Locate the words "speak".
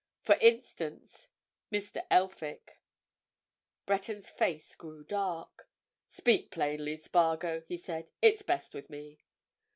6.07-6.49